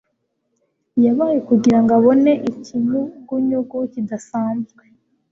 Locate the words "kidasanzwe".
3.91-4.83